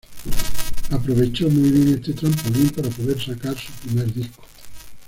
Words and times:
Aprovechó 0.89 1.47
muy 1.51 1.69
bien 1.69 1.89
este 1.93 2.13
trampolín 2.13 2.71
para 2.71 2.89
poder 2.89 3.23
sacar 3.23 3.55
su 3.55 3.71
primer 3.87 4.11
disco. 4.11 4.41